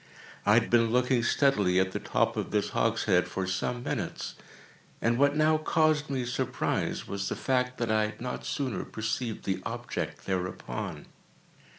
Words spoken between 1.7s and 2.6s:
at the top of